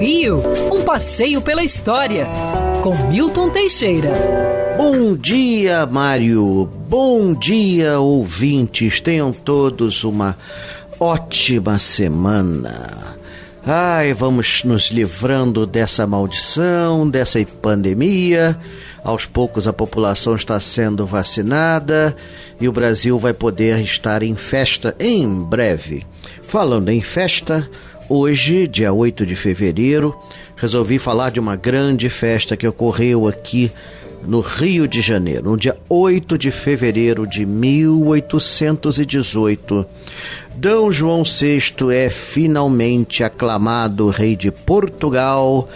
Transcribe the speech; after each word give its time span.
Rio, 0.00 0.42
um 0.72 0.82
passeio 0.82 1.40
pela 1.40 1.62
história, 1.62 2.26
com 2.82 2.94
Milton 3.08 3.50
Teixeira. 3.50 4.12
Bom 4.76 5.16
dia, 5.16 5.86
Mário. 5.86 6.68
Bom 6.88 7.32
dia, 7.32 8.00
ouvintes. 8.00 9.00
Tenham 9.00 9.32
todos 9.32 10.04
uma 10.04 10.36
ótima 10.98 11.78
semana. 11.78 13.14
Ai, 13.66 14.12
vamos 14.12 14.62
nos 14.62 14.90
livrando 14.90 15.66
dessa 15.66 16.06
maldição, 16.06 17.08
dessa 17.08 17.42
pandemia. 17.62 18.58
Aos 19.02 19.24
poucos 19.24 19.66
a 19.66 19.72
população 19.72 20.34
está 20.34 20.60
sendo 20.60 21.06
vacinada 21.06 22.14
e 22.60 22.68
o 22.68 22.72
Brasil 22.72 23.18
vai 23.18 23.32
poder 23.32 23.82
estar 23.82 24.22
em 24.22 24.34
festa 24.34 24.94
em 25.00 25.26
breve. 25.26 26.06
Falando 26.42 26.90
em 26.90 27.00
festa, 27.00 27.66
hoje, 28.08 28.66
dia 28.66 28.92
8 28.92 29.26
de 29.26 29.34
fevereiro, 29.34 30.16
resolvi 30.56 30.98
falar 30.98 31.30
de 31.30 31.40
uma 31.40 31.56
grande 31.56 32.08
festa 32.08 32.56
que 32.56 32.66
ocorreu 32.66 33.26
aqui 33.26 33.70
no 34.26 34.40
Rio 34.40 34.88
de 34.88 35.00
Janeiro, 35.00 35.50
no 35.50 35.56
dia 35.56 35.76
8 35.88 36.38
de 36.38 36.50
fevereiro 36.50 37.26
de 37.26 37.44
1818. 37.44 39.84
D. 40.54 40.68
João 40.90 41.24
VI 41.24 41.94
é 41.94 42.08
finalmente 42.08 43.24
aclamado 43.24 44.08
rei 44.08 44.36
de 44.36 44.50
Portugal, 44.50 45.68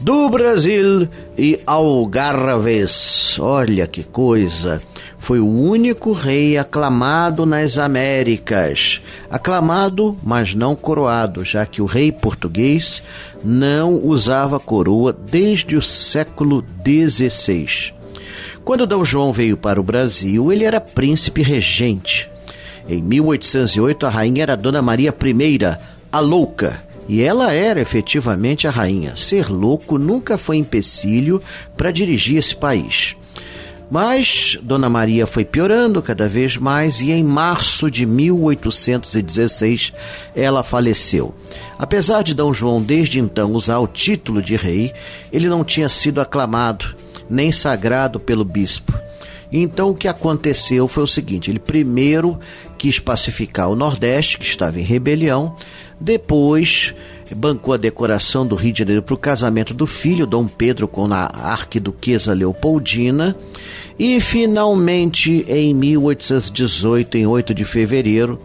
do 0.00 0.28
Brasil 0.28 1.08
e 1.36 1.60
Algarves. 1.66 3.38
Olha 3.38 3.86
que 3.86 4.02
coisa! 4.02 4.82
Foi 5.18 5.40
o 5.40 5.48
único 5.48 6.12
rei 6.12 6.58
aclamado 6.58 7.46
nas 7.46 7.78
Américas. 7.78 9.00
Aclamado, 9.30 10.14
mas 10.22 10.54
não 10.54 10.76
coroado, 10.76 11.42
já 11.42 11.64
que 11.64 11.80
o 11.80 11.86
rei 11.86 12.12
português 12.12 13.02
não 13.42 13.94
usava 13.94 14.60
coroa 14.60 15.12
desde 15.14 15.76
o 15.76 15.82
século 15.82 16.62
XVI. 16.84 17.94
Quando 18.64 18.86
D. 18.86 18.94
João 19.04 19.32
veio 19.32 19.56
para 19.56 19.80
o 19.80 19.84
Brasil, 19.84 20.52
ele 20.52 20.64
era 20.64 20.80
príncipe 20.80 21.42
regente. 21.42 22.30
Em 22.86 23.02
1808, 23.02 24.06
a 24.06 24.10
rainha 24.10 24.42
era 24.42 24.56
Dona 24.56 24.82
Maria 24.82 25.14
I, 25.18 25.58
a 26.12 26.20
Louca, 26.20 26.82
e 27.08 27.22
ela 27.22 27.52
era 27.52 27.80
efetivamente 27.80 28.66
a 28.66 28.70
rainha. 28.70 29.16
Ser 29.16 29.50
louco 29.50 29.98
nunca 29.98 30.38
foi 30.38 30.56
empecilho 30.56 31.42
para 31.76 31.90
dirigir 31.90 32.38
esse 32.38 32.56
país. 32.56 33.16
Mas 33.90 34.58
Dona 34.62 34.88
Maria 34.88 35.26
foi 35.26 35.44
piorando 35.44 36.00
cada 36.00 36.26
vez 36.26 36.56
mais 36.56 37.00
e 37.00 37.12
em 37.12 37.22
março 37.22 37.90
de 37.90 38.06
1816 38.06 39.92
ela 40.34 40.62
faleceu. 40.62 41.34
Apesar 41.78 42.22
de 42.22 42.34
D. 42.34 42.42
João 42.52 42.82
desde 42.82 43.20
então 43.20 43.52
usar 43.52 43.78
o 43.78 43.86
título 43.86 44.40
de 44.42 44.56
rei, 44.56 44.92
ele 45.32 45.48
não 45.48 45.62
tinha 45.62 45.88
sido 45.88 46.20
aclamado 46.20 46.96
nem 47.28 47.52
sagrado 47.52 48.18
pelo 48.18 48.44
bispo. 48.44 49.03
Então 49.52 49.90
o 49.90 49.94
que 49.94 50.08
aconteceu 50.08 50.88
foi 50.88 51.02
o 51.02 51.08
seguinte: 51.08 51.50
ele 51.50 51.58
primeiro 51.58 52.38
quis 52.78 52.98
pacificar 52.98 53.70
o 53.70 53.76
Nordeste, 53.76 54.38
que 54.38 54.44
estava 54.44 54.78
em 54.78 54.82
rebelião, 54.82 55.56
depois 56.00 56.94
bancou 57.34 57.72
a 57.72 57.78
decoração 57.78 58.46
do 58.46 58.54
Rio 58.54 58.72
de 58.72 58.80
Janeiro 58.80 59.02
para 59.02 59.14
o 59.14 59.18
casamento 59.18 59.72
do 59.72 59.86
filho, 59.86 60.26
Dom 60.26 60.46
Pedro, 60.46 60.86
com 60.86 61.06
a 61.12 61.24
arquiduquesa 61.24 62.34
Leopoldina, 62.34 63.36
e 63.98 64.20
finalmente, 64.20 65.46
em 65.48 65.72
1818, 65.72 67.16
em 67.16 67.26
8 67.26 67.54
de 67.54 67.64
fevereiro, 67.64 68.40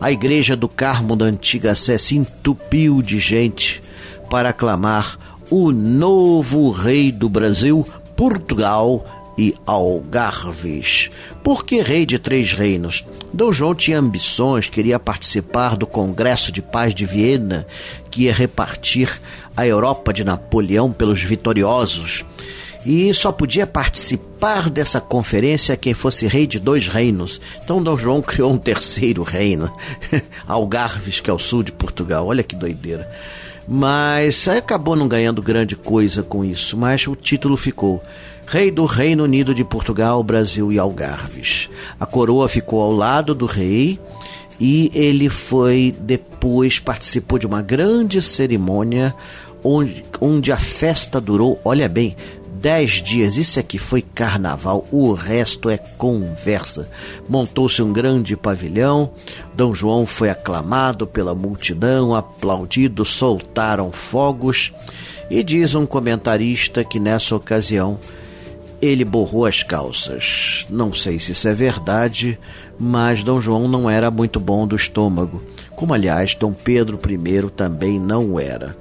a 0.00 0.10
igreja 0.10 0.56
do 0.56 0.68
Carmo 0.68 1.14
da 1.14 1.26
Antiga 1.26 1.74
Sé 1.74 1.98
se 1.98 2.16
entupiu 2.16 3.00
de 3.02 3.18
gente 3.18 3.82
para 4.28 4.48
aclamar 4.48 5.18
o 5.50 5.70
novo 5.70 6.70
rei 6.70 7.12
do 7.12 7.28
Brasil, 7.28 7.86
Portugal 8.16 9.23
e 9.36 9.54
Algarves. 9.66 11.10
Por 11.42 11.64
que 11.64 11.80
rei 11.80 12.06
de 12.06 12.18
três 12.18 12.52
reinos? 12.52 13.04
Dom 13.32 13.52
João 13.52 13.74
tinha 13.74 13.98
ambições, 13.98 14.68
queria 14.68 14.98
participar 14.98 15.76
do 15.76 15.86
Congresso 15.86 16.52
de 16.52 16.62
Paz 16.62 16.94
de 16.94 17.04
Viena, 17.04 17.66
que 18.10 18.22
ia 18.22 18.32
repartir 18.32 19.20
a 19.56 19.66
Europa 19.66 20.12
de 20.12 20.24
Napoleão 20.24 20.92
pelos 20.92 21.22
vitoriosos. 21.22 22.24
E 22.86 23.14
só 23.14 23.32
podia 23.32 23.66
participar 23.66 24.68
dessa 24.68 25.00
conferência 25.00 25.76
quem 25.76 25.94
fosse 25.94 26.26
rei 26.26 26.46
de 26.46 26.58
dois 26.58 26.86
reinos. 26.86 27.40
Então 27.62 27.82
Dom 27.82 27.96
João 27.96 28.20
criou 28.22 28.52
um 28.52 28.58
terceiro 28.58 29.22
reino, 29.22 29.74
Algarves, 30.46 31.20
que 31.20 31.30
é 31.30 31.32
o 31.32 31.38
sul 31.38 31.62
de 31.62 31.72
Portugal. 31.72 32.26
Olha 32.26 32.42
que 32.42 32.54
doideira. 32.54 33.10
Mas 33.66 34.46
acabou 34.46 34.94
não 34.94 35.08
ganhando 35.08 35.40
grande 35.40 35.74
coisa 35.74 36.22
com 36.22 36.44
isso, 36.44 36.76
mas 36.76 37.06
o 37.06 37.16
título 37.16 37.56
ficou 37.56 38.02
rei 38.46 38.70
do 38.70 38.84
Reino 38.84 39.24
Unido 39.24 39.54
de 39.54 39.64
Portugal, 39.64 40.22
Brasil 40.22 40.70
e 40.72 40.78
Algarves. 40.78 41.70
A 41.98 42.04
coroa 42.04 42.48
ficou 42.48 42.80
ao 42.80 42.92
lado 42.92 43.34
do 43.34 43.46
rei 43.46 43.98
e 44.60 44.90
ele 44.94 45.28
foi 45.28 45.94
depois 45.98 46.78
participou 46.78 47.38
de 47.38 47.46
uma 47.46 47.62
grande 47.62 48.20
cerimônia 48.20 49.14
onde, 49.62 50.04
onde 50.20 50.52
a 50.52 50.58
festa 50.58 51.20
durou, 51.20 51.58
olha 51.64 51.88
bem, 51.88 52.14
dez 52.64 53.02
dias. 53.02 53.36
Isso 53.36 53.60
aqui 53.60 53.76
foi 53.76 54.00
carnaval, 54.00 54.88
o 54.90 55.12
resto 55.12 55.68
é 55.68 55.76
conversa. 55.76 56.88
Montou-se 57.28 57.82
um 57.82 57.92
grande 57.92 58.38
pavilhão, 58.38 59.10
Dom 59.54 59.74
João 59.74 60.06
foi 60.06 60.30
aclamado 60.30 61.06
pela 61.06 61.34
multidão, 61.34 62.14
aplaudido, 62.14 63.04
soltaram 63.04 63.92
fogos. 63.92 64.72
E 65.28 65.42
diz 65.42 65.74
um 65.74 65.84
comentarista 65.84 66.82
que 66.82 66.98
nessa 66.98 67.36
ocasião 67.36 67.98
ele 68.80 69.04
borrou 69.04 69.44
as 69.44 69.62
calças. 69.62 70.64
Não 70.70 70.94
sei 70.94 71.18
se 71.18 71.32
isso 71.32 71.46
é 71.46 71.52
verdade, 71.52 72.38
mas 72.78 73.22
Dom 73.22 73.42
João 73.42 73.68
não 73.68 73.90
era 73.90 74.10
muito 74.10 74.40
bom 74.40 74.66
do 74.66 74.74
estômago, 74.74 75.42
como 75.76 75.92
aliás 75.92 76.34
Dom 76.34 76.54
Pedro 76.54 76.98
I 76.98 77.50
também 77.50 78.00
não 78.00 78.40
era. 78.40 78.74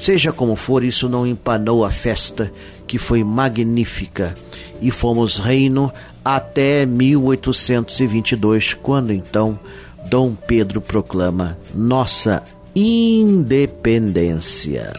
Seja 0.00 0.32
como 0.32 0.56
for, 0.56 0.82
isso 0.82 1.08
não 1.10 1.26
empanou 1.26 1.84
a 1.84 1.90
festa, 1.90 2.50
que 2.86 2.96
foi 2.96 3.22
magnífica, 3.22 4.34
e 4.80 4.90
fomos 4.90 5.38
reino 5.38 5.92
até 6.24 6.86
1822, 6.86 8.72
quando 8.72 9.12
então 9.12 9.60
Dom 10.06 10.34
Pedro 10.34 10.80
proclama 10.80 11.58
nossa 11.74 12.42
independência. 12.74 14.90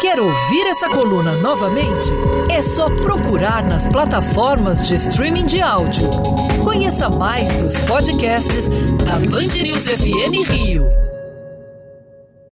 Quer 0.00 0.20
ouvir 0.20 0.68
essa 0.68 0.88
coluna 0.88 1.32
novamente? 1.38 2.08
É 2.48 2.62
só 2.62 2.86
procurar 2.86 3.66
nas 3.66 3.88
plataformas 3.88 4.86
de 4.86 4.94
streaming 4.94 5.46
de 5.46 5.60
áudio. 5.60 6.08
Conheça 6.62 7.08
mais 7.08 7.52
dos 7.60 7.76
podcasts 7.80 8.68
da 9.04 9.18
Band 9.18 9.60
News 9.60 9.88
FM 9.88 10.48
Rio. 10.48 11.07